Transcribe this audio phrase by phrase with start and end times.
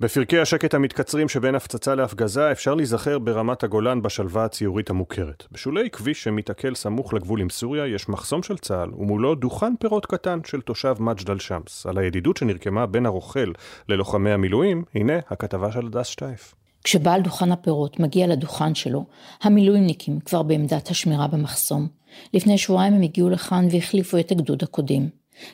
[0.00, 5.44] בפרקי השקט המתקצרים שבין הפצצה להפגזה אפשר להיזכר ברמת הגולן בשלווה הציורית המוכרת.
[5.52, 10.38] בשולי כביש שמתעכל סמוך לגבול עם סוריה יש מחסום של צה"ל ומולו דוכן פירות קטן
[10.46, 11.86] של תושב מג'דל שמס.
[11.86, 13.52] על הידידות שנרקמה בין הרוכל
[13.88, 16.54] ללוחמי המילואים, הנה הכתבה של הדס שטייף.
[16.84, 19.06] כשבעל דוכן הפירות מגיע לדוכן שלו,
[19.42, 21.88] המילואימניקים כבר בעמדת השמירה במחסום.
[22.34, 25.08] לפני שבועיים הם הגיעו לכאן והחליפו את הגדוד הקודם.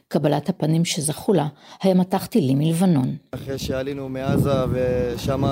[0.08, 1.46] קבלת הפנים שזכו לה
[1.82, 3.16] היה מטח טילים מלבנון.
[3.34, 5.44] אחרי שעלינו מעזה ושם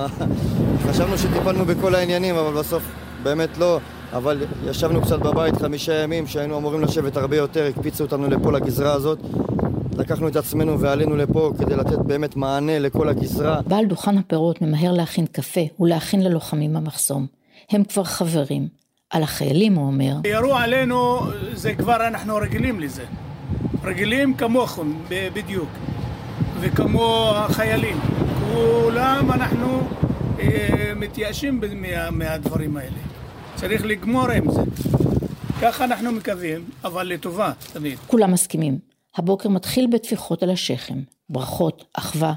[0.82, 2.82] חשבנו שטיפלנו בכל העניינים, אבל בסוף
[3.22, 3.78] באמת לא.
[4.12, 8.92] אבל ישבנו קצת בבית חמישה ימים שהיינו אמורים לשבת הרבה יותר, הקפיצו אותנו לפה לגזרה
[8.92, 9.18] הזאת.
[9.98, 13.60] לקחנו את עצמנו ועלינו לפה כדי לתת באמת מענה לכל הגזרה.
[13.66, 17.26] בעל דוכן הפירות ממהר להכין קפה ולהכין ללוחמים במחסום.
[17.70, 18.68] הם כבר חברים.
[19.10, 20.14] על החיילים הוא אומר.
[20.24, 21.20] ירו עלינו,
[21.54, 23.04] זה כבר אנחנו רגילים לזה.
[23.84, 25.68] רגילים כמוכם בדיוק,
[26.60, 28.00] וכמו החיילים.
[28.52, 29.88] כולם אנחנו
[30.40, 32.98] אה, מתייאשים מה, מהדברים האלה.
[33.54, 34.60] צריך לגמור עם זה.
[35.62, 37.98] ככה אנחנו מקווים, אבל לטובה תמיד.
[38.06, 38.78] כולם מסכימים.
[39.16, 42.32] הבוקר מתחיל בטפיחות על השכם, ברכות, אחווה,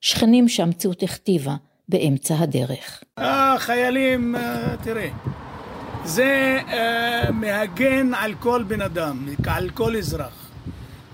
[0.00, 1.54] שכנים שהמציאות הכתיבה
[1.88, 3.02] באמצע הדרך.
[3.16, 5.08] החיילים, אה, תראה,
[6.04, 10.49] זה uh, מהגן על כל בן אדם, על כל אזרח.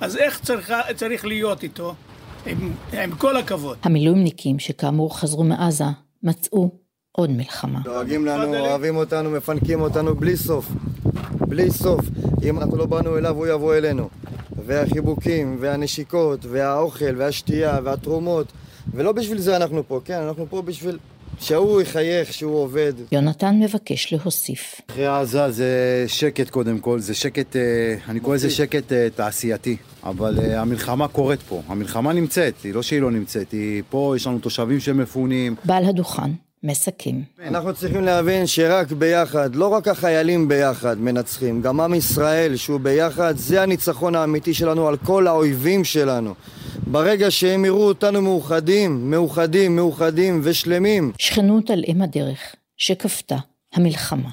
[0.00, 1.94] אז איך צריך, צריך להיות איתו?
[2.46, 3.76] עם, עם כל הכבוד.
[3.82, 5.84] המילואימניקים שכאמור חזרו מעזה
[6.22, 6.70] מצאו
[7.12, 7.80] עוד מלחמה.
[7.84, 10.68] דואגים לנו, אוהבים אותנו, מפנקים אותנו בלי סוף.
[11.32, 12.00] בלי סוף.
[12.42, 14.08] אם אנחנו לא באנו אליו, הוא יבוא אלינו.
[14.66, 18.52] והחיבוקים, והנשיקות, והאוכל, והשתייה, והתרומות.
[18.94, 20.20] ולא בשביל זה אנחנו פה, כן?
[20.20, 20.98] אנחנו פה בשביל
[21.40, 22.92] שהוא יחייך, שהוא עובד.
[23.12, 24.80] יונתן מבקש להוסיף.
[24.90, 27.62] אחרי עזה זה שקט קודם כל, זה שקט, אה,
[28.08, 29.76] אני קורא לזה שקט אה, תעשייתי.
[30.04, 34.26] אבל uh, המלחמה קורית פה, המלחמה נמצאת, היא לא שהיא לא נמצאת, היא פה, יש
[34.26, 35.54] לנו תושבים שמפונים.
[35.64, 36.30] בעל הדוכן
[36.62, 37.20] מסכם.
[37.46, 43.36] אנחנו צריכים להבין שרק ביחד, לא רק החיילים ביחד מנצחים, גם עם ישראל שהוא ביחד,
[43.36, 46.34] זה הניצחון האמיתי שלנו על כל האויבים שלנו.
[46.86, 51.12] ברגע שהם יראו אותנו מאוחדים, מאוחדים, מאוחדים ושלמים.
[51.18, 53.36] שכנות על אם הדרך שכפתה
[53.74, 54.30] המלחמה.